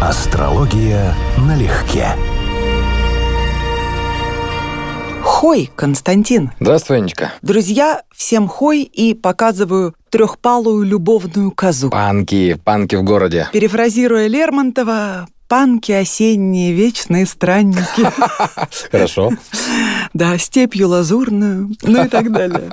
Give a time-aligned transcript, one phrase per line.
[0.00, 2.06] Астрология налегке.
[5.24, 6.52] Хой, Константин.
[6.60, 7.32] Здравствуй, Анечка.
[7.42, 11.90] Друзья, всем хой и показываю трехпалую любовную козу.
[11.90, 13.48] Панки, панки в городе.
[13.52, 18.06] Перефразируя Лермонтова, панки осенние, вечные странники.
[18.90, 19.32] Хорошо.
[20.14, 22.70] Да, степью лазурную, ну и так далее.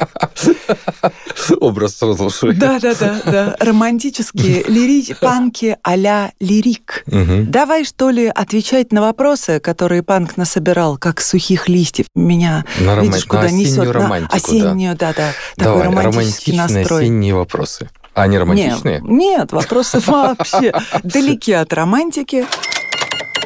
[1.60, 2.54] Образ слушай.
[2.56, 3.56] Да, да, да, да.
[3.60, 5.16] Романтические лири...
[5.20, 7.04] панки а-ля лирик.
[7.08, 12.08] Давай, что ли, отвечать на вопросы, которые панк насобирал, как сухих листьев.
[12.16, 13.92] Меня, На, рома- видишь, на куда осеннюю несет.
[13.92, 14.38] романтику, да.
[14.38, 15.32] осеннюю, да, да.
[15.58, 17.02] Такой Давай, романтический романтичные настрой.
[17.04, 17.90] осенние вопросы.
[18.16, 19.02] А они романтичные?
[19.02, 22.46] Нет, нет, вопросы вообще далеки от романтики.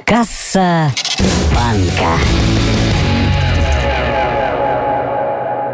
[0.05, 0.91] Касса
[1.55, 2.07] банка.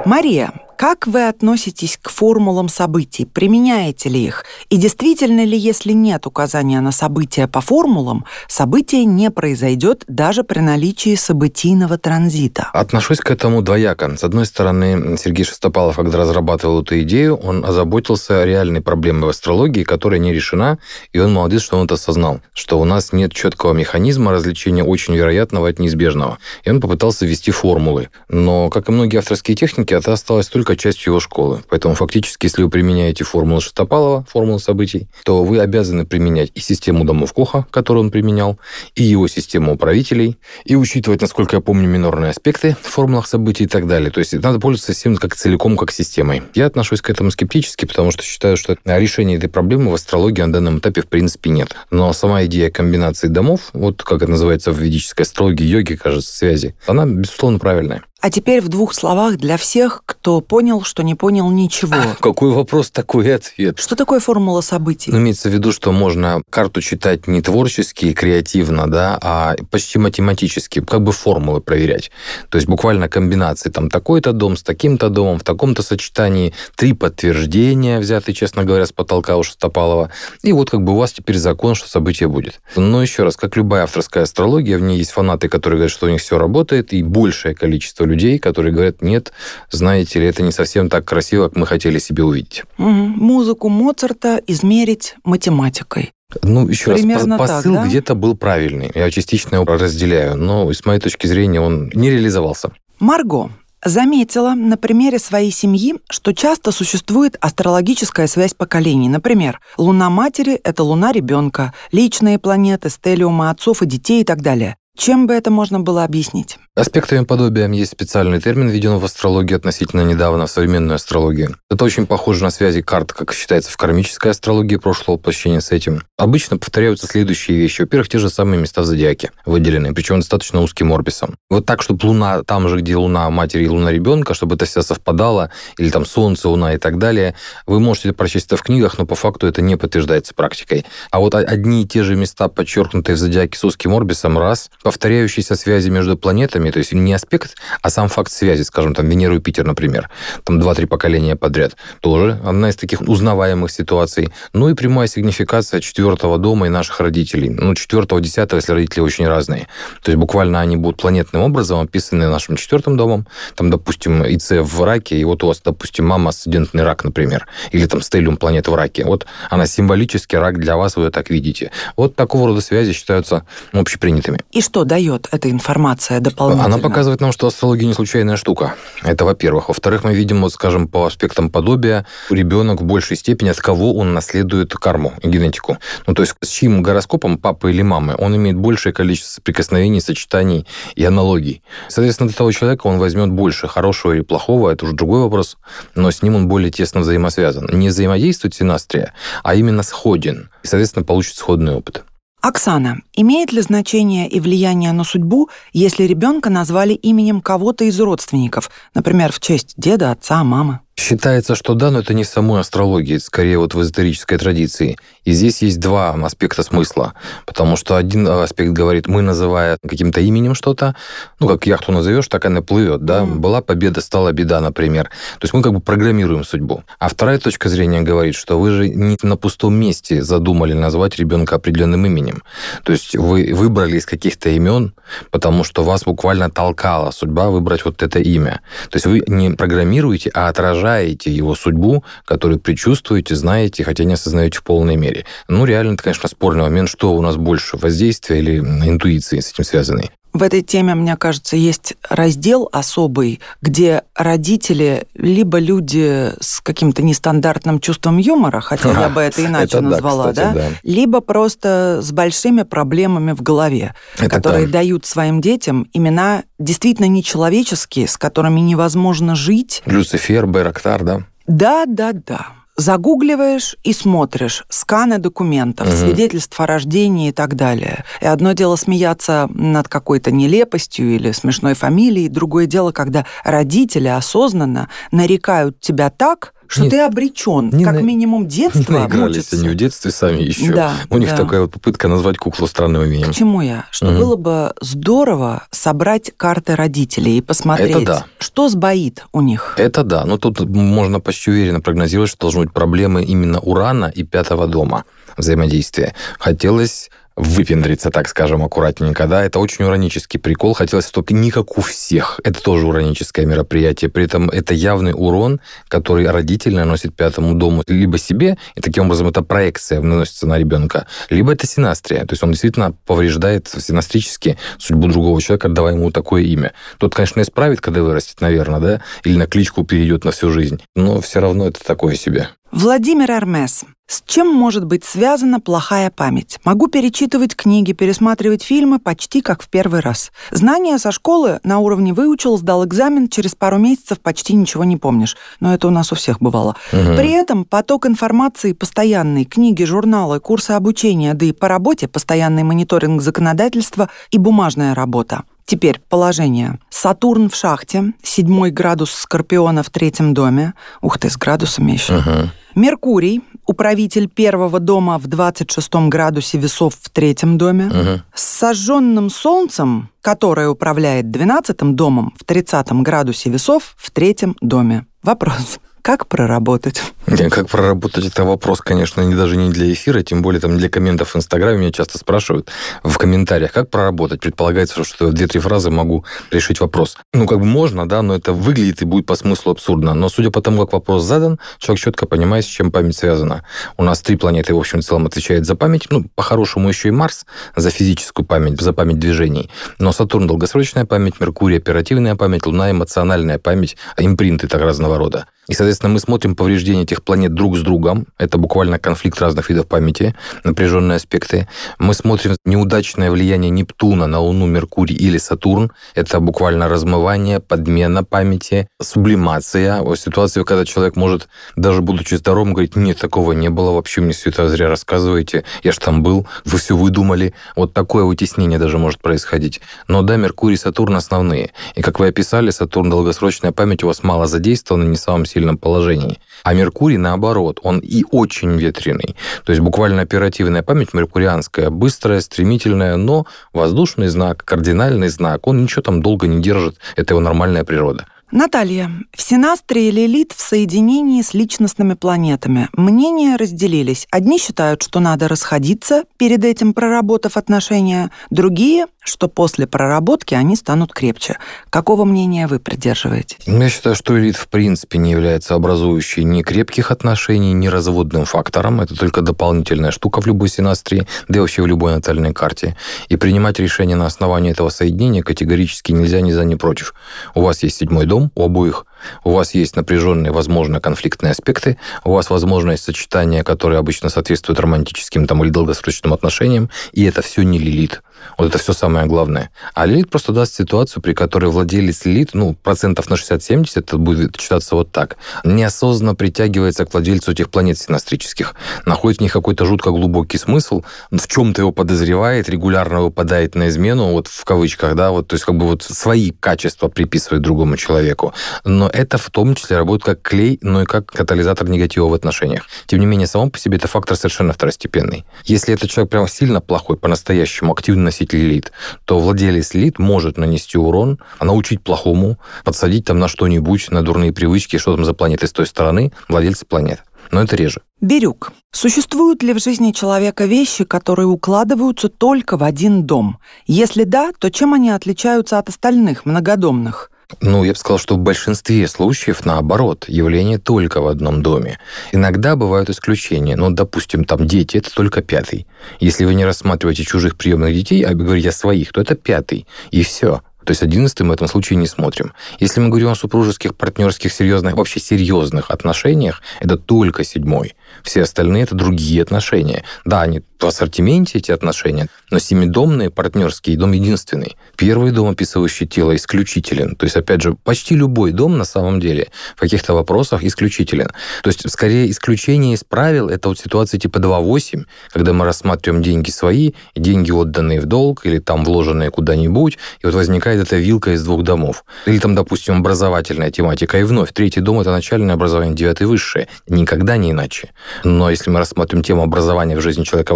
[0.06, 3.26] Мария, как вы относитесь к формулам событий?
[3.26, 4.46] Применяете ли их?
[4.70, 10.60] И действительно ли, если нет указания на события по формулам, событие не произойдет даже при
[10.60, 12.70] наличии событийного транзита?
[12.74, 14.16] Отношусь к этому двояко.
[14.18, 19.84] С одной стороны, Сергей Шестопалов, когда разрабатывал эту идею, он озаботился реальной проблемой в астрологии,
[19.84, 20.78] которая не решена,
[21.14, 25.16] и он молодец, что он это осознал, что у нас нет четкого механизма различения очень
[25.16, 26.38] вероятного от неизбежного.
[26.64, 28.10] И он попытался ввести формулы.
[28.28, 31.64] Но, как и многие авторские техники, это осталось только частью его школы.
[31.70, 37.06] Поэтому фактически, если вы применяете формулу Шестопалова, формулу событий, то вы обязаны применять и систему
[37.06, 38.58] домов Коха, которую он применял,
[38.96, 43.68] и его систему управителей, и учитывать, насколько я помню, минорные аспекты в формулах событий и
[43.68, 44.12] так далее.
[44.12, 46.44] То есть надо пользоваться всем как целиком, как системой.
[46.54, 50.54] Я отношусь к этому скептически, потому что считаю, что решения этой проблемы в астрологии на
[50.54, 51.76] данном этапе в принципе нет.
[51.92, 56.76] Но сама идея комбинации домов, вот как это называется в ведической астрологии, йоги, кажется, связи,
[56.88, 58.04] она, безусловно, правильная.
[58.26, 61.94] А теперь в двух словах для всех, кто понял, что не понял ничего.
[62.20, 63.78] Какой вопрос, такой ответ.
[63.78, 65.12] Что такое формула событий?
[65.12, 70.00] Ну, имеется в виду, что можно карту читать не творчески и креативно, да, а почти
[70.00, 72.10] математически, как бы формулы проверять.
[72.50, 78.00] То есть буквально комбинации, там, такой-то дом с таким-то домом, в таком-то сочетании, три подтверждения,
[78.00, 80.10] взятые, честно говоря, с потолка у Шестопалова,
[80.42, 82.60] и вот как бы у вас теперь закон, что событие будет.
[82.76, 86.10] Но еще раз, как любая авторская астрология, в ней есть фанаты, которые говорят, что у
[86.10, 89.32] них все работает, и большее количество людей, которые говорят, нет,
[89.70, 92.64] знаете ли, это не совсем так красиво, как мы хотели себе увидеть.
[92.78, 93.16] Мгм.
[93.18, 96.12] Музыку Моцарта измерить математикой.
[96.42, 97.86] Ну, еще Примерно раз, так, посыл да?
[97.86, 98.92] где-то был правильный.
[98.94, 102.72] Я частично его разделяю, но с моей точки зрения он не реализовался.
[103.00, 103.52] Марго
[103.84, 109.08] заметила на примере своей семьи, что часто существует астрологическая связь поколений.
[109.08, 114.76] Например, луна матери— это луна ребенка, личные планеты, стелиумы отцов и детей и так далее.
[114.96, 116.58] Чем бы это можно было объяснить?
[116.76, 121.56] Аспектами подобия есть специальный термин, введен в астрологии относительно недавно, в современную астрологию.
[121.70, 126.04] Это очень похоже на связи карт, как считается в кармической астрологии прошлого воплощения с этим.
[126.18, 127.82] Обычно повторяются следующие вещи.
[127.82, 131.36] Во-первых, те же самые места в зодиаке выделены, причем достаточно узким орбисом.
[131.50, 134.82] Вот так, чтобы Луна там же, где Луна матери и Луна ребенка, чтобы это все
[134.82, 137.36] совпадало, или там Солнце, Луна и так далее,
[137.66, 140.86] вы можете прочесть это в книгах, но по факту это не подтверждается практикой.
[141.10, 145.56] А вот одни и те же места, подчеркнутые в зодиаке с узким орбисом, раз, повторяющиеся
[145.56, 149.38] связи между планетами, то есть не аспект, а сам факт связи, скажем, там Венера и
[149.38, 150.12] Юпитер, например,
[150.44, 154.30] там два-три поколения подряд, тоже одна из таких узнаваемых ситуаций.
[154.54, 157.50] Ну и прямая сигнификация четвертого дома и наших родителей.
[157.50, 159.68] Ну, четвертого, десятого, если родители очень разные.
[160.04, 163.26] То есть буквально они будут планетным образом описаны нашим четвертым домом.
[163.56, 167.88] Там, допустим, ИЦ в раке, и вот у вас, допустим, мама асцендентный рак, например, или
[167.88, 169.04] там стелиум планеты в раке.
[169.04, 171.72] Вот она символически рак для вас, вы ее так видите.
[171.98, 174.42] Вот такого рода связи считаются общепринятыми.
[174.52, 176.66] И что дает эта информация дополнительно?
[176.66, 178.76] Она показывает нам, что астрология не случайная штука.
[179.04, 179.70] Это во-первых.
[179.70, 184.14] Во-вторых, мы видим, вот, скажем, по аспектам подобия, ребенок в большей степени от кого он
[184.14, 185.78] наследует карму и генетику.
[186.08, 190.66] Ну, то есть с чьим гороскопом, папы или мамы, он имеет большее количество соприкосновений, сочетаний
[190.96, 191.62] и аналогий.
[191.88, 195.58] Соответственно, от того человека он возьмет больше хорошего или плохого, это уже другой вопрос,
[195.96, 197.70] но с ним он более тесно взаимосвязан.
[197.72, 200.50] Не взаимодействует синастрия, а именно сходен.
[200.64, 202.04] И, соответственно, получит сходный опыт.
[202.48, 208.70] Оксана, имеет ли значение и влияние на судьбу, если ребенка назвали именем кого-то из родственников,
[208.94, 210.82] например, в честь деда, отца, мамы?
[210.98, 214.98] Считается, что да, но это не в самой астрологии, это скорее вот в эзотерической традиции.
[215.26, 217.14] И здесь есть два аспекта смысла.
[217.46, 220.96] Потому что один аспект говорит, мы, называя каким-то именем что-то,
[221.42, 223.26] ну, как яхту назовешь, так она плывет, да.
[223.26, 223.42] Мгм.
[223.42, 225.10] Была победа, стала беда, например.
[225.40, 226.86] То есть мы как бы программируем судьбу.
[226.98, 231.56] А вторая точка зрения говорит, что вы же не на пустом месте задумали назвать ребенка
[231.56, 232.42] определенным именем.
[232.84, 234.94] То есть вы выбрали из каких-то имен,
[235.30, 238.62] потому что вас буквально толкала судьба выбрать вот это имя.
[238.90, 244.14] То есть вы не программируете, а отражаете искажаете его судьбу, которую предчувствуете, знаете, хотя не
[244.14, 245.26] осознаете в полной мере.
[245.48, 249.64] Ну, реально, это, конечно, спорный момент, что у нас больше, воздействия или интуиции с этим
[249.64, 250.12] связанной.
[250.36, 257.80] В этой теме, мне кажется, есть раздел особый, где родители либо люди с каким-то нестандартным
[257.80, 260.62] чувством юмора, хотя я бы это иначе это назвала, да, кстати, да?
[260.62, 264.74] да, либо просто с большими проблемами в голове, Это которые да.
[264.74, 269.84] дают своим детям имена действительно нечеловеческие, с которыми невозможно жить.
[269.86, 271.22] Люцифер, Байрактар, да?
[271.48, 272.48] Да, да, да.
[272.78, 275.96] Загугливаешь и смотришь сканы документов, Мгм.
[275.98, 278.04] свидетельств о рождении и так далее.
[278.22, 284.90] И одно дело смеяться над какой-то нелепостью или смешной фамилией, другое дело, когда родители осознанно
[285.12, 289.56] нарекают тебя так, что Не- ты обречен, не как на- минимум детство Наигрались мучиться.
[289.58, 290.74] они в детстве сами еще.
[290.74, 291.38] Да, У них да.
[291.38, 293.32] такая вот попытка назвать куклу странным именем.
[293.32, 293.86] К чему я?
[293.92, 294.20] Что Мгм.
[294.20, 298.26] было бы здорово собрать карты родителей и посмотреть, Это да.
[298.40, 299.76] что сбоит у них.
[299.78, 304.24] Это да, но тут можно почти уверенно прогнозировать, что должны быть проблемы именно урана и
[304.24, 305.06] пятого дома
[305.38, 306.16] взаимодействия.
[306.40, 311.82] Хотелось выпендриться, так скажем, аккуратненько, да, это очень уранический прикол, хотелось только не как у
[311.82, 317.84] всех, это тоже ураническое мероприятие, при этом это явный урон, который родитель наносит пятому дому
[317.88, 322.44] либо себе, и таким образом эта проекция наносится на ребенка, либо это синастрия, то есть
[322.44, 326.74] он действительно повреждает синастрически судьбу другого человека, давая ему такое имя.
[326.98, 331.22] Тот, конечно, исправит, когда вырастет, наверное, да, или на кличку перейдет на всю жизнь, но
[331.22, 332.50] все равно это такое себе.
[332.72, 333.86] Владимир Армес.
[334.08, 336.60] С чем может быть связана плохая память?
[336.64, 340.32] Могу перечитывать книги, пересматривать фильмы почти как в первый раз.
[340.52, 345.36] Знания со школы на уровне выучил, сдал экзамен, через пару месяцев почти ничего не помнишь.
[345.60, 346.76] Но это у нас у всех бывало.
[346.92, 347.18] Мгм.
[347.18, 353.24] При этом поток информации постоянный, книги, журналы, курсы обучения, да и по работе постоянный мониторинг
[353.24, 355.44] законодательства и бумажная работа.
[355.66, 356.80] Теперь положение.
[356.90, 360.74] Сатурн в шахте, седьмой градус Скорпиона в третьем доме.
[361.02, 362.18] Ух ты, с градусами еще.
[362.18, 362.52] Мгм.
[362.76, 367.86] Меркурий, управитель первого дома в 26 градусе весов в третьем доме.
[367.86, 368.24] Мгм.
[368.36, 375.08] С сожженным Солнцем, которое управляет 12 домом в 30 градусе весов в третьем доме.
[375.24, 375.80] Вопрос.
[376.06, 377.02] Как проработать?
[377.26, 381.34] Как проработать это вопрос, конечно, не даже не для эфира, тем более там для комментов
[381.34, 382.70] в Инстаграме меня часто спрашивают
[383.02, 384.40] в комментариях, как проработать.
[384.40, 387.18] Предполагается, что две-три фразы могу решить вопрос.
[387.34, 390.14] Ну, как бы можно, да, но это выглядит и будет по смыслу абсурдно.
[390.14, 393.66] Но судя по тому, как вопрос задан, человек четко понимает, с чем память связана.
[393.98, 396.06] У нас три планеты, в общем, в целом отвечают за память.
[396.12, 399.72] Ну, по-хорошему еще и Марс за физическую память, за память движений.
[399.98, 405.48] Но Сатурн– долгосрочная память, Меркурий– оперативная память, Луна– эмоциональная память, а импринты так разного рода.
[405.68, 408.28] И, соответственно, мы смотрим повреждения этих планет друг с другом.
[408.38, 411.68] Это буквально конфликт разных видов памяти, напряженные аспекты.
[411.98, 415.92] Мы смотрим неудачное влияние Нептуна на Луну, Меркурий или Сатурн.
[416.14, 420.04] Это буквально размывание, подмена памяти, сублимация.
[420.16, 424.50] Ситуация, когда человек может, даже будучи здоровым, говорить, нет, такого не было, вообще мне все
[424.50, 427.54] это зря рассказываете, я ж там был, вы все выдумали.
[427.76, 429.82] Вот такое вытеснение даже может происходить.
[430.08, 431.72] Но да, Меркурий и Сатурн основные.
[431.96, 435.78] И как вы описали, Сатурн долгосрочная память у вас мало задействована, не в самом сильном
[435.78, 436.40] положении.
[436.64, 439.36] А Меркурий, наоборот, он и очень ветреный.
[439.66, 446.02] То есть буквально оперативная память меркурианская, быстрая, стремительная, но воздушный знак, кардинальный знак, он ничего
[446.02, 448.26] там долго не держит, это его нормальная природа.
[448.56, 452.88] Наталья, в Синастре Лилит в соединении с личностными планетами.
[452.94, 454.28] Мнения разделились.
[454.32, 458.32] Одни считают, что надо расходиться, перед этим проработав отношения.
[458.52, 461.58] Другие, что после проработки они станут крепче.
[461.90, 463.58] Какого мнения вы придерживаетесь?
[463.66, 469.02] Я считаю, что элит в принципе не является образующей ни крепких отношений, ни разводным фактором.
[469.02, 472.96] Это только дополнительная штука в любой синастрии, да и вообще в любой натальной карте.
[473.28, 477.14] И принимать решение на основании этого соединения категорически нельзя ни за, ни против.
[477.54, 479.06] У вас есть седьмой дом, у обоих.
[479.44, 481.98] У вас есть напряженные, возможно, конфликтные аспекты.
[482.24, 486.90] У вас, возможно, есть сочетания, которые обычно соответствуют романтическим там, или долгосрочным отношениям.
[487.14, 488.22] И это все не лилит.
[488.58, 489.70] Вот это все самое главное.
[489.94, 494.58] А лилит просто даст ситуацию, при которой владелец лилит, ну, процентов на 60-70, это будет
[494.58, 498.76] читаться вот так, неосознанно притягивается к владельцу этих планет синастрических,
[499.06, 504.32] находит в них какой-то жутко глубокий смысл, в чем-то его подозревает, регулярно выпадает на измену,
[504.32, 508.54] вот в кавычках, да, вот, то есть как бы вот свои качества приписывает другому человеку.
[508.84, 512.88] Но это в том числе работает как клей, но и как катализатор негатива в отношениях.
[513.08, 515.46] Тем не менее, само по себе это фактор совершенно второстепенный.
[515.66, 518.92] Если этот человек прям сильно плохой, по-настоящему активный носитель лид,
[519.26, 524.98] то владелец лид может нанести урон, научить плохому, подсадить там на что-нибудь, на дурные привычки,
[524.98, 527.24] что там за планеты с той стороны, владельцы планет.
[527.52, 528.02] Но это реже.
[528.22, 528.74] Бирюк.
[528.92, 533.60] Существуют ли в жизни человека вещи, которые укладываются только в один дом?
[533.88, 537.32] Если да, то чем они отличаются от остальных многодомных?
[537.62, 542.00] Ну, я бы сказал, что в большинстве случаев, наоборот, явление только в одном доме.
[542.32, 543.76] Иногда бывают исключения.
[543.76, 545.88] Ну, допустим, там дети– это только пятый.
[546.20, 549.88] Если вы не рассматриваете чужих приемных детей, а говорите о своих, то это пятый.
[550.12, 550.62] И все.
[550.86, 552.54] То есть одиннадцатый мы в этом случае не смотрим.
[552.80, 557.96] Если мы говорим о супружеских, партнерских, серьезных, вообще серьезных отношениях, это только седьмой.
[558.22, 560.04] Все остальные– это другие отношения.
[560.26, 564.78] Да, они в ассортименте эти отношения, но семидомные, партнерские, дом единственный.
[564.98, 567.16] Первый дом, описывающий тело, исключителен.
[567.16, 571.28] То есть, опять же, почти любой дом на самом деле в каких-то вопросах исключителен.
[571.64, 576.50] То есть, скорее, исключение из правил– это вот ситуация типа 2.8, когда мы рассматриваем деньги
[576.50, 581.44] свои, деньги отданные в долг или там вложенные куда-нибудь, и вот возникает эта вилка из
[581.44, 582.04] двух домов.
[582.26, 584.20] Или там, допустим, образовательная тематика.
[584.20, 586.68] И вновь, третий дом– это начальное образование, девятый– высшее.
[586.88, 587.92] Никогда не иначе.
[588.24, 590.54] Но если мы рассмотрим тему образования в жизни человека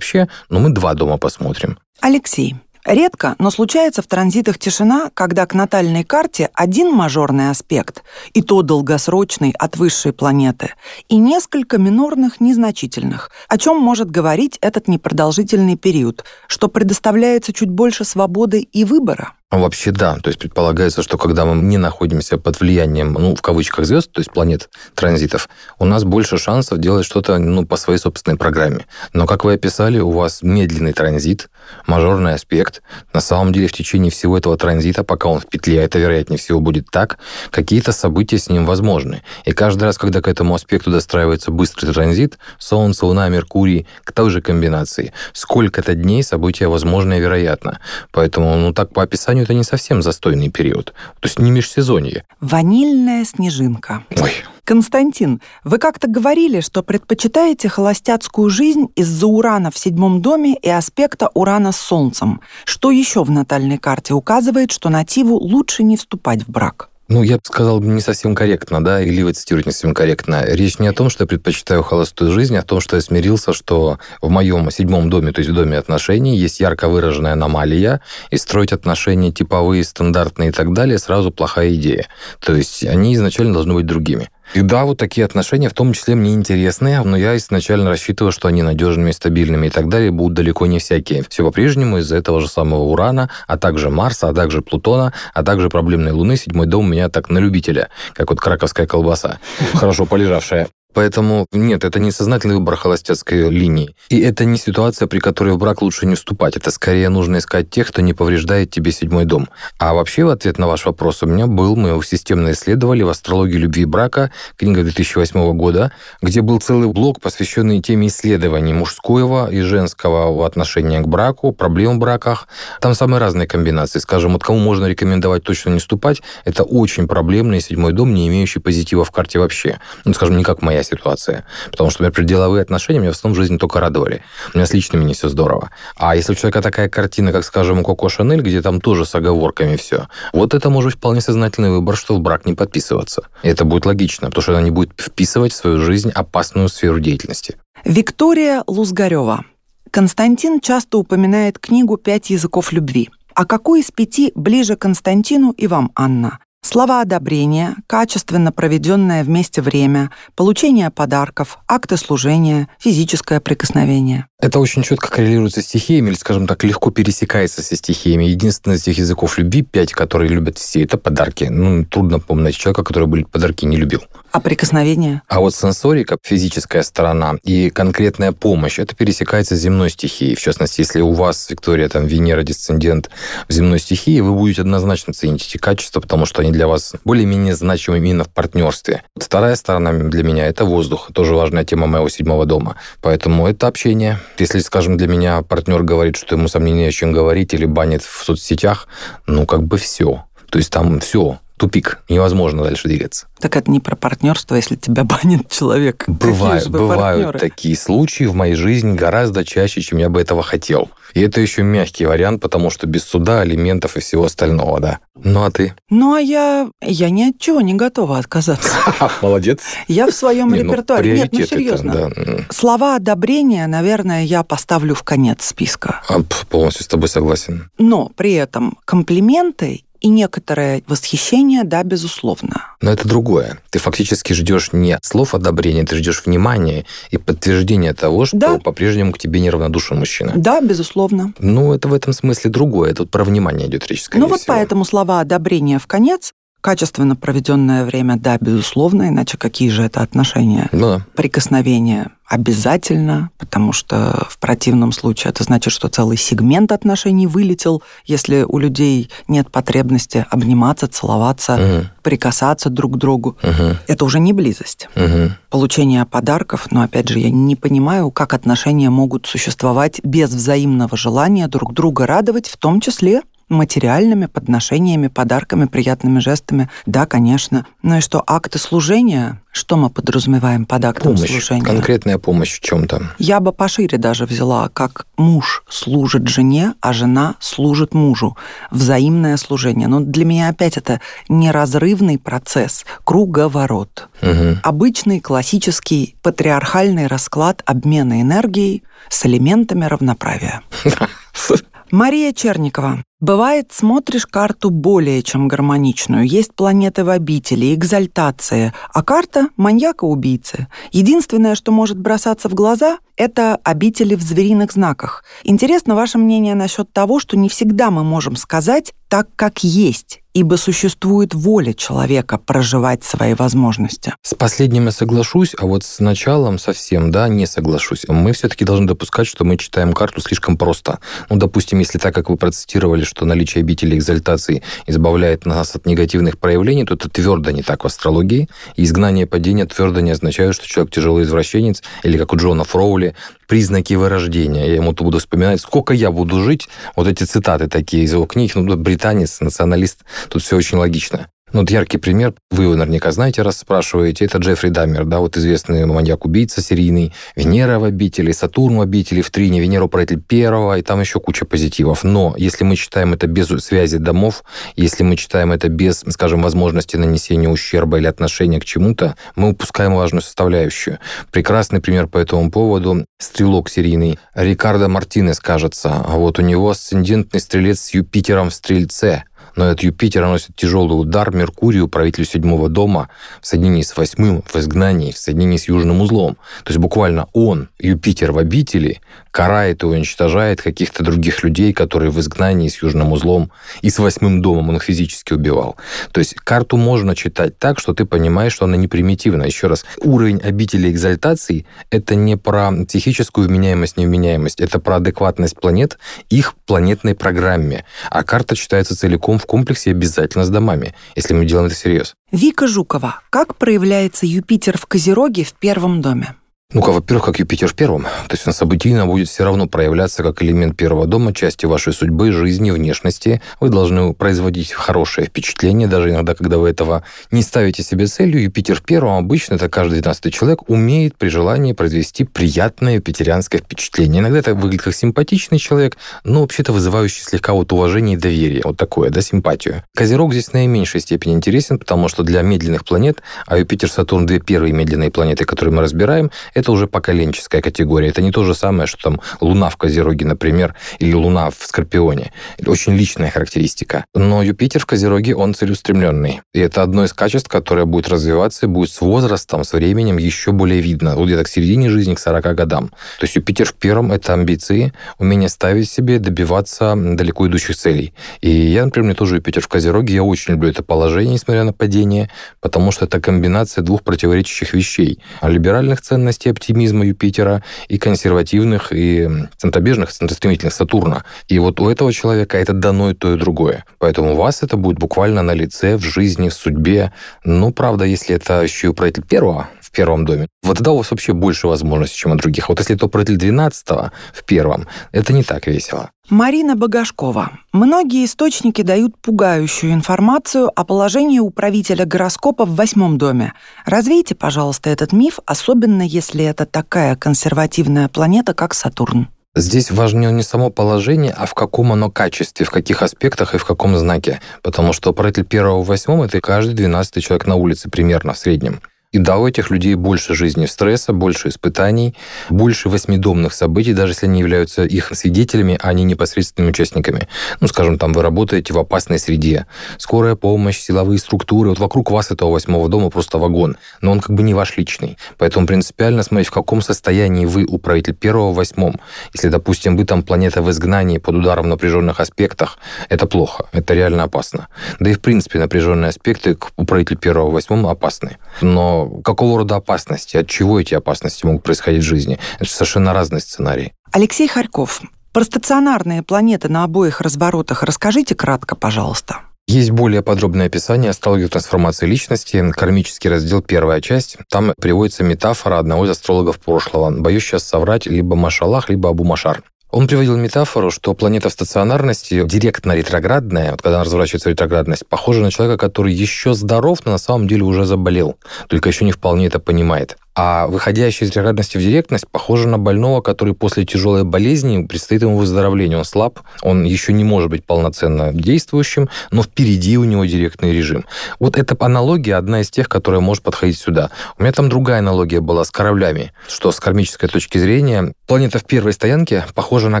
[0.48, 1.78] ну, мы два дома посмотрим.
[2.00, 8.02] Алексей, Редко, но случается в транзитах тишина, когда к натальной карте один мажорный аспект,
[8.32, 10.70] и то долгосрочный от высшей планеты,
[11.08, 18.04] и несколько минорных незначительных, о чем может говорить этот непродолжительный период, что предоставляется чуть больше
[18.04, 19.34] свободы и выбора.
[19.50, 20.16] Вообще да.
[20.16, 24.20] То есть предполагается, что когда мы не находимся под влиянием, ну, в кавычках, звезд, то
[24.20, 25.48] есть планет транзитов,
[25.80, 28.86] у нас больше шансов делать что-то, ну, по своей собственной программе.
[29.12, 31.50] Но, как вы описали, у вас медленный транзит,
[31.88, 32.82] мажорный аспект.
[33.12, 36.38] На самом деле, в течение всего этого транзита, пока он в петле, а это, вероятнее
[36.38, 37.18] всего, будет так,
[37.50, 39.24] какие-то события с ним возможны.
[39.44, 44.30] И каждый раз, когда к этому аспекту достраивается быстрый транзит, Солнце, Луна, Меркурий, к той
[44.30, 47.80] же комбинации, сколько-то дней события возможно и вероятно.
[48.12, 50.86] Поэтому, ну, так по описанию сожалению, это не совсем застойный период.
[51.20, 52.24] То есть не межсезонье.
[52.40, 54.04] Ванильная снежинка.
[54.20, 54.32] Ой.
[54.64, 61.28] Константин, вы как-то говорили, что предпочитаете холостяцкую жизнь из-за Урана в седьмом доме и аспекта
[61.34, 62.40] Урана с Солнцем.
[62.64, 66.89] Что еще в натальной карте указывает, что нативу лучше не вступать в брак?
[67.10, 70.44] Ну, я бы сказал, не совсем корректно, да, или вы цитируете не совсем корректно.
[70.46, 73.52] Речь не о том, что я предпочитаю холостую жизнь, а о том, что я смирился,
[73.52, 78.00] что в моем седьмом доме, то есть в доме отношений, есть ярко выраженная аномалия,
[78.30, 82.06] и строить отношения типовые, стандартные и так далее сразу плохая идея.
[82.38, 84.30] То есть они изначально должны быть другими.
[84.52, 88.48] И да, вот такие отношения, в том числе мне интересные, но я изначально рассчитывал, что
[88.48, 91.24] они надежными, стабильными и так далее будут далеко не всякие.
[91.28, 95.68] Все по-прежнему из-за этого же самого Урана, а также Марса, а также Плутона, а также
[95.68, 96.36] проблемной Луны.
[96.36, 99.38] Седьмой дом у меня так на любителя, как вот краковская колбаса,
[99.74, 100.68] хорошо полежавшая.
[100.92, 103.94] Поэтому нет, это не сознательный выбор холостяцкой линии.
[104.08, 106.56] И это не ситуация, при которой в брак лучше не вступать.
[106.56, 109.48] Это скорее нужно искать тех, кто не повреждает тебе седьмой дом.
[109.78, 113.08] А вообще, в ответ на ваш вопрос у меня был, мы его системно исследовали в
[113.08, 115.92] «Астрологии любви и брака», книга 2008 года,
[116.22, 121.98] где был целый блок, посвященный теме исследований мужского и женского отношения к браку, проблем в
[121.98, 122.48] браках.
[122.80, 123.98] Там самые разные комбинации.
[124.00, 128.58] Скажем, вот кому можно рекомендовать точно не вступать, это очень проблемный седьмой дом, не имеющий
[128.58, 129.78] позитива в карте вообще.
[130.04, 131.44] Ну, скажем, не как моя моя ситуация.
[131.70, 134.22] Потому что, например, деловые отношения меня в основном в жизни только радовали.
[134.54, 135.70] У меня с личными не все здорово.
[135.96, 139.14] А если у человека такая картина, как, скажем, у Коко Шанель, где там тоже с
[139.14, 143.28] оговорками все, вот это может быть вполне сознательный выбор, что в брак не подписываться.
[143.42, 147.00] И это будет логично, потому что она не будет вписывать в свою жизнь опасную сферу
[147.00, 147.56] деятельности.
[147.84, 149.44] Виктория Лузгарева.
[149.90, 153.10] Константин часто упоминает книгу «Пять языков любви».
[153.34, 156.38] А какой из пяти ближе Константину и вам, Анна?
[156.62, 164.26] Слова одобрения, качественно проведенное вместе время, получение подарков, акты служения, физическое прикосновение.
[164.40, 168.24] Это очень четко коррелируется с стихиями, или, скажем так, легко пересекается со стихиями.
[168.24, 171.44] Единственное из этих языков любви, пять, которые любят все, это подарки.
[171.44, 174.02] Ну, трудно помнить человека, который бы подарки не любил.
[174.32, 175.22] А прикосновение?
[175.28, 180.36] А вот сенсорика, физическая сторона и конкретная помощь, это пересекается с земной стихией.
[180.36, 183.10] В частности, если у вас, Виктория, там, Венера, дисцендент
[183.48, 187.54] в земной стихии, вы будете однозначно ценить эти качества, потому что они для вас более-менее
[187.56, 189.02] значимы именно в партнерстве.
[189.16, 191.10] Вторая сторона для меня– это воздух.
[191.12, 192.76] Тоже важная тема моего седьмого дома.
[193.02, 197.54] Поэтому это общение, если, скажем, для меня партнер говорит, что ему сомнения о чем говорить
[197.54, 198.88] или банит в соцсетях,
[199.26, 200.24] ну, как бы все.
[200.50, 203.26] То есть там все, тупик, невозможно дальше двигаться.
[203.38, 206.04] Так это не про партнерство, если тебя банит человек.
[206.06, 207.38] Бывают, бывают партнеры?
[207.38, 210.90] такие случаи в моей жизни гораздо чаще, чем я бы этого хотел.
[211.14, 214.98] И это еще мягкий вариант, потому что без суда, алиментов и всего остального, да.
[215.22, 215.74] Ну а ты?
[215.90, 218.72] Ну а я, я ни от чего не готова отказаться.
[219.22, 219.60] Молодец.
[219.88, 221.12] Я в своем ну, репертуаре.
[221.12, 222.10] Нет, ну серьезно.
[222.50, 226.02] Слова одобрения, наверное, я поставлю в конец списка.
[226.08, 227.70] А, полностью с тобой согласен.
[227.78, 232.66] Но при этом комплименты и некоторое восхищение, да, безусловно.
[232.80, 233.58] Но это другое.
[233.70, 238.58] Ты фактически ждешь не слов одобрения, ты ждешь внимания и подтверждения того, что да.
[238.58, 240.32] по-прежнему к тебе неравнодушен мужчина.
[240.34, 241.32] Да, безусловно.
[241.38, 242.94] Ну, это в этом смысле другое.
[242.98, 244.54] Вот про внимание идет речь, скорее Ну, вот всего.
[244.54, 250.68] поэтому слова одобрения в конец Качественно проведенное время, да, безусловно, иначе какие же это отношения?
[250.72, 251.06] Ну да.
[251.16, 258.42] Прикосновение обязательно, потому что в противном случае это значит, что целый сегмент отношений вылетел, если
[258.46, 261.88] у людей нет потребности обниматься, целоваться, Мгм.
[262.02, 263.36] прикасаться друг к другу.
[263.42, 263.78] Мгм.
[263.88, 264.88] Это уже не близость.
[264.94, 265.34] Мгм.
[265.50, 271.48] Получение подарков, но опять же, я не понимаю, как отношения могут существовать без взаимного желания
[271.48, 276.70] друг друга радовать, в том числе материальными подношениями, подарками, приятными жестами.
[276.86, 277.66] Да, конечно.
[277.82, 281.30] Ну и что, акты служения, что мы подразумеваем под актом Помощь.
[281.30, 281.64] служения?
[281.64, 283.10] Конкретная помощь в чем-то.
[283.18, 288.36] Я бы пошире даже взяла, как муж служит жене, а жена служит мужу.
[288.70, 289.88] Взаимное служение.
[289.88, 294.08] Но для меня опять это неразрывный процесс, круговорот.
[294.22, 294.60] Мгм.
[294.62, 300.62] Обычный классический патриархальный расклад обмена энергией с элементами равноправия.
[301.90, 303.02] Мария Черникова.
[303.20, 306.26] Бывает, смотришь карту более чем гармоничную.
[306.26, 310.68] Есть планеты в обители, экзальтация, а карта– маньяка-убийцы.
[310.90, 315.22] Единственное, что может бросаться в глаза– это обители в звериных знаках.
[315.44, 320.56] Интересно ваше мнение насчет того, что не всегда мы можем сказать так, как есть, ибо
[320.56, 324.14] существует воля человека проживать свои возможности.
[324.22, 328.04] С последним я соглашусь, а вот с началом совсем, да, не соглашусь.
[328.08, 331.00] Мы все-таки должны допускать, что мы читаем карту слишком просто.
[331.28, 336.38] Ну, допустим, если так, как вы процитировали, что наличие обители экзальтации избавляет нас от негативных
[336.38, 338.48] проявлений, то это твердо не так в астрологии.
[338.76, 343.14] И изгнание падения твердо не означает, что человек тяжелый извращенец, или как у Джона Фроули,
[343.50, 344.64] признаки вырождения.
[344.64, 346.68] Я ему то буду вспоминать, сколько я буду жить.
[346.94, 348.54] Вот эти цитаты такие из его книг.
[348.54, 350.04] Ну, британец, националист.
[350.28, 351.28] Тут все очень логично.
[351.52, 355.36] Ну, вот яркий пример, вы его наверняка знаете, раз спрашиваете, это Джеффри Даммер, да, вот
[355.36, 360.82] известный маньяк-убийца серийный, Венера в обители, Сатурн в обители, в Трине, Венера управитель первого, и
[360.82, 362.04] там еще куча позитивов.
[362.04, 364.44] Но если мы читаем это без связи домов,
[364.76, 369.96] если мы читаем это без, скажем, возможности нанесения ущерба или отношения к чему-то, мы упускаем
[369.96, 370.98] важную составляющую.
[371.32, 376.04] Прекрасный пример по этому поводу– стрелок серийный Рикардо Мартинес, кажется.
[376.06, 379.24] Вот у него асцендентный стрелец с Юпитером в Стрельце–
[379.60, 383.10] но этот Юпитер наносит тяжелый удар Меркурию, правителю седьмого дома,
[383.42, 386.38] в соединении с восьмым, в изгнании, в соединении с южным узлом.
[386.64, 392.18] То есть буквально он, Юпитер в обители, карает и уничтожает каких-то других людей, которые в
[392.18, 395.76] изгнании с южным узлом и с восьмым домом он их физически убивал.
[396.12, 399.44] То есть карту можно читать так, что ты понимаешь, что она не примитивна.
[399.44, 405.98] Еще раз, уровень обители экзальтации– это не про психическую вменяемость, невменяемость, это про адекватность планет,
[406.30, 407.84] их планетной программе.
[408.10, 412.14] А карта читается целиком в комплексе обязательно с домами, если мы делаем это всерьез.
[412.30, 413.20] Вика Жукова.
[413.30, 416.36] Как проявляется Юпитер в Козероге в первом доме?
[416.72, 418.04] Ну-ка, во-первых, как Юпитер в первом.
[418.04, 422.30] То есть он событийно будет все равно проявляться как элемент первого дома, части вашей судьбы,
[422.30, 423.42] жизни, внешности.
[423.58, 427.02] Вы должны производить хорошее впечатление, даже иногда, когда вы этого
[427.32, 428.40] не ставите себе целью.
[428.40, 434.20] Юпитер в первом обычно, это каждый 12 человек, умеет при желании произвести приятное юпитерианское впечатление.
[434.20, 438.62] Иногда это выглядит как симпатичный человек, но вообще-то вызывающий слегка вот уважение и доверие.
[438.62, 439.82] Вот такое, да, симпатию.
[439.96, 444.38] Козерог здесь в наименьшей степени интересен, потому что для медленных планет, а Юпитер, Сатурн, две
[444.38, 448.08] первые медленные планеты, которые мы разбираем, это уже поколенческая категория.
[448.08, 452.32] Это не то же самое, что там Луна в Козероге, например, или Луна в Скорпионе.
[452.66, 454.04] Очень личная характеристика.
[454.14, 456.42] Но Юпитер в Козероге, он целеустремленный.
[456.54, 460.52] И это одно из качеств, которое будет развиваться и будет с возрастом, с временем еще
[460.52, 461.16] более видно.
[461.16, 462.88] Вот где-то к середине жизни, к 40 годам.
[463.18, 468.12] То есть Юпитер в первом– это амбиции, умение ставить себе, добиваться далеко идущих целей.
[468.40, 471.72] И я, например, мне тоже Юпитер в Козероге, я очень люблю это положение, несмотря на
[471.72, 475.20] падение, потому что это комбинация двух противоречащих вещей.
[475.42, 481.24] Либеральных ценностей, оптимизма Юпитера и консервативных, и центробежных, центростремительных Сатурна.
[481.48, 483.84] И вот у этого человека это дано и то, и другое.
[483.98, 487.12] Поэтому у вас это будет буквально на лице, в жизни, в судьбе.
[487.44, 491.10] Ну, правда, если это еще и управитель первого, в первом доме, вот тогда у вас
[491.10, 492.68] вообще больше возможностей, чем у других.
[492.68, 496.10] Вот если это управитель 12 в первом, это не так весело.
[496.28, 497.50] Марина Богашкова.
[497.72, 503.52] Многие источники дают пугающую информацию о положении управителя гороскопа в восьмом доме.
[503.84, 509.28] Развейте, пожалуйста, этот миф, особенно если это такая консервативная планета, как Сатурн.
[509.56, 513.64] Здесь важнее не само положение, а в каком оно качестве, в каких аспектах и в
[513.64, 514.40] каком знаке.
[514.62, 518.80] Потому что управитель первого в восьмом– это каждый двенадцатый человек на улице примерно в среднем.
[519.12, 522.14] И да, у этих людей больше жизни стресса, больше испытаний,
[522.48, 527.26] больше восьмидомных событий, даже если они являются их свидетелями, а не непосредственными участниками.
[527.58, 529.66] Ну, скажем, там вы работаете в опасной среде.
[529.98, 531.70] Скорая помощь, силовые структуры.
[531.70, 533.78] Вот вокруг вас этого восьмого дома просто вагон.
[534.00, 535.18] Но он как бы не ваш личный.
[535.38, 539.00] Поэтому принципиально смотреть, в каком состоянии вы управитель первого в восьмом.
[539.34, 543.92] Если, допустим, вы там планета в изгнании под ударом в напряженных аспектах, это плохо, это
[543.92, 544.68] реально опасно.
[545.00, 548.36] Да и, в принципе, напряженные аспекты к управителю первого в восьмом опасны.
[548.60, 552.38] Но какого рода опасности, от чего эти опасности могут происходить в жизни?
[552.58, 553.92] Это совершенно разные сценарии.
[554.12, 559.42] Алексей Харьков, про стационарные планеты на обоих разворотах расскажите кратко, пожалуйста.
[559.68, 564.36] Есть более подробное описание астрологии трансформации личности, кармический раздел, первая часть.
[564.48, 567.12] Там приводится метафора одного из астрологов прошлого.
[567.12, 569.62] Боюсь сейчас соврать либо Машалах, либо Абу Машар.
[569.90, 575.40] Он приводил метафору, что планета в стационарности, директно ретроградная, вот когда она разворачивается ретроградность, похожа
[575.40, 578.36] на человека, который еще здоров, но на самом деле уже заболел,
[578.68, 580.16] только еще не вполне это понимает.
[580.36, 585.36] А выходящий из ретроградности в директность похоже на больного, который после тяжелой болезни предстоит ему
[585.36, 585.98] выздоровление.
[585.98, 591.04] Он слаб, он еще не может быть полноценно действующим, но впереди у него директный режим.
[591.40, 594.10] Вот эта аналогия одна из тех, которая может подходить сюда.
[594.38, 598.64] У меня там другая аналогия была с кораблями, что с кармической точки зрения планета в
[598.64, 600.00] первой стоянке похожа на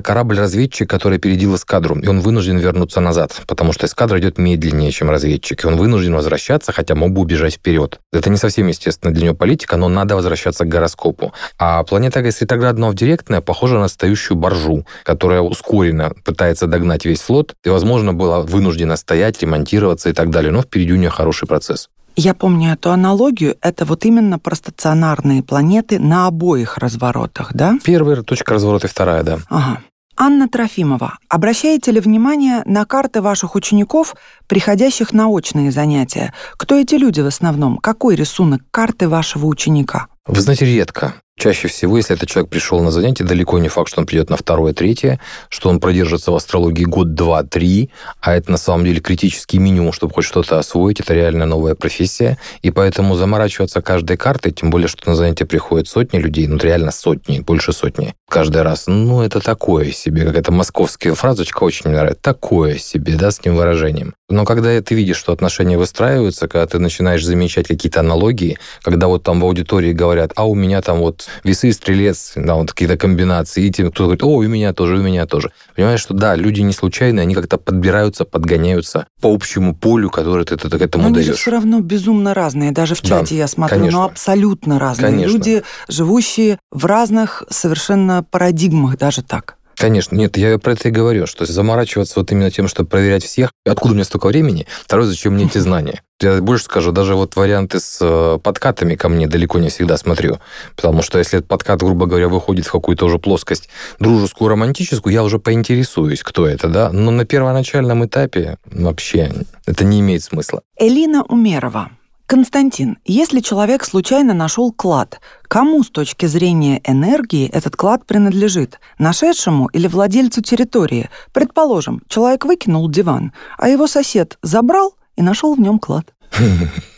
[0.00, 5.10] корабль-разведчик, который опередил эскадру, и он вынужден вернуться назад, потому что эскадра идет медленнее, чем
[5.10, 7.98] разведчик, и он вынужден возвращаться, хотя мог бы убежать вперед.
[8.12, 11.32] Это не совсем естественно для него политика, но надо возвращаться к гороскопу.
[11.58, 17.22] А планета из ретроградного в директная похожа на стоящую боржу, которая ускоренно пытается догнать весь
[17.22, 20.52] флот, и, возможно, была вынуждена стоять, ремонтироваться и так далее.
[20.52, 21.88] Но впереди у нее хороший процесс.
[22.16, 23.56] Я помню эту аналогию.
[23.60, 27.78] Это вот именно про стационарные планеты на обоих разворотах, да?
[27.82, 29.38] Первая точка разворота и вторая, да.
[29.48, 29.80] Ага.
[30.22, 34.14] Анна Трофимова, обращаете ли внимание на карты ваших учеников,
[34.48, 36.34] приходящих на очные занятия?
[36.58, 37.78] Кто эти люди в основном?
[37.78, 40.08] Какой рисунок карты вашего ученика?
[40.26, 41.14] Вы знаете, редко.
[41.40, 44.36] Чаще всего, если этот человек пришел на занятие, далеко не факт, что он придет на
[44.36, 47.88] второе, третье, что он продержится в астрологии год, два, три,
[48.20, 52.36] а это на самом деле критический минимум, чтобы хоть что-то освоить, это реально новая профессия,
[52.60, 56.90] и поэтому заморачиваться каждой картой, тем более, что на занятие приходят сотни людей, ну реально
[56.90, 62.20] сотни, больше сотни, каждый раз, ну это такое себе, какая-то московская фразочка очень мне нравится,
[62.20, 64.12] такое себе, да, с таким выражением.
[64.28, 69.22] Но когда ты видишь, что отношения выстраиваются, когда ты начинаешь замечать какие-то аналогии, когда вот
[69.22, 73.66] там в аудитории говорят, а у меня там вот весы, стрелец, да, вот какие-то комбинации,
[73.66, 75.52] и кто-то говорит, о, у меня тоже, у меня тоже.
[75.76, 80.56] Понимаешь, что да, люди не случайные, они как-то подбираются, подгоняются по общему полю, которое ты,
[80.56, 81.26] ты, ты к этому но даешь.
[81.26, 82.72] они же все равно безумно разные.
[82.72, 83.98] Даже в чате Да, я смотрю, конечно.
[83.98, 85.10] но абсолютно разные.
[85.12, 85.32] Конечно.
[85.32, 89.56] Люди, живущие в разных совершенно парадигмах, даже так.
[89.80, 93.50] Конечно, нет, я про это и говорю, что заморачиваться вот именно тем, чтобы проверять всех,
[93.64, 96.02] откуда у меня столько времени, второе, зачем мне эти знания.
[96.20, 100.38] Я больше скажу, даже вот варианты с э, подкатами ко мне далеко не всегда смотрю,
[100.76, 105.24] потому что если этот подкат, грубо говоря, выходит в какую-то уже плоскость дружескую, романтическую, я
[105.24, 109.32] уже поинтересуюсь, кто это, да, но на первоначальном этапе вообще
[109.64, 110.60] это не имеет смысла.
[110.78, 111.90] Элина Умерова.
[112.30, 118.78] Константин, если человек случайно нашел клад, кому с точки зрения энергии этот клад принадлежит?
[119.00, 121.10] Нашедшему или владельцу территории?
[121.32, 126.14] Предположим, человек выкинул диван, а его сосед забрал и нашел в нем клад.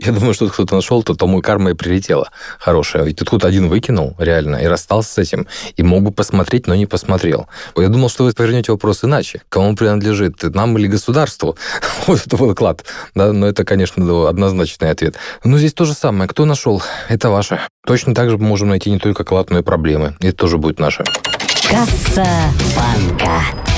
[0.00, 3.04] Я думаю, что кто-то нашел, то тому и карма и прилетела хорошая.
[3.04, 5.46] Ведь тут один выкинул, реально, и расстался с этим.
[5.76, 7.46] И мог бы посмотреть, но не посмотрел.
[7.76, 9.42] Я думал, что вы повернете вопрос иначе.
[9.48, 10.42] Кому принадлежит?
[10.54, 11.56] Нам или государству?
[12.06, 12.84] Вот это вот клад.
[13.14, 15.16] Да, но это, конечно, однозначный ответ.
[15.42, 16.28] Но здесь то же самое.
[16.28, 16.82] Кто нашел?
[17.08, 17.60] Это ваше.
[17.86, 20.14] Точно так же мы можем найти не только клад, но и проблемы.
[20.20, 21.04] Это тоже будет наше.
[21.70, 22.26] Касса
[22.76, 23.73] банка.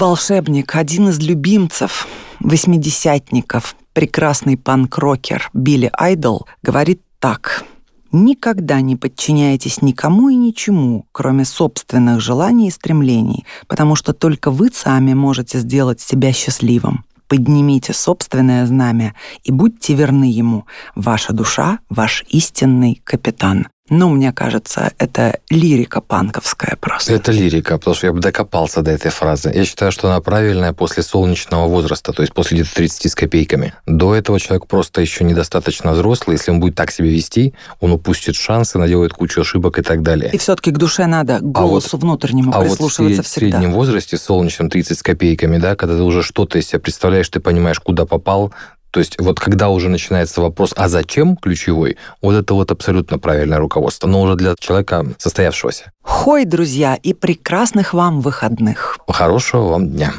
[0.00, 2.08] Волшебник, один из любимцев
[2.38, 7.64] восьмидесятников, прекрасный панк-рокер Билли Айдол, говорит так.
[8.10, 14.70] Никогда не подчиняйтесь никому и ничему, кроме собственных желаний и стремлений, потому что только вы
[14.72, 17.04] сами можете сделать себя счастливым.
[17.28, 20.64] Поднимите собственное знамя и будьте верны ему.
[20.94, 23.68] Ваша душа— ваш истинный капитан.
[23.90, 27.12] Ну, мне кажется, это лирика панковская просто.
[27.12, 29.50] Это лирика, потому что я бы докопался до этой фразы.
[29.54, 33.74] Я считаю, что она правильная после солнечного возраста, то есть после где-то 30 с копейками.
[33.86, 36.36] До этого человек просто еще недостаточно взрослый.
[36.36, 40.30] Если он будет так себя вести, он упустит шансы, наделает кучу ошибок и так далее.
[40.32, 43.58] И все-таки к душе надо, к голосу внутреннему А вот в прислушиваться сред- всегда.
[43.58, 47.40] среднем возрасте, солнечном 30 с копейками, да, когда ты уже что-то из себя представляешь, ты
[47.40, 48.52] понимаешь, куда попал,
[48.90, 53.58] то есть вот когда уже начинается вопрос, а зачем ключевой, вот это вот абсолютно правильное
[53.58, 55.92] руководство, но уже для человека состоявшегося.
[56.02, 58.98] Хой, друзья, и прекрасных вам выходных.
[59.06, 60.12] Хорошего вам дня.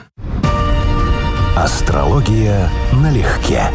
[1.56, 3.70] Астрология налегке.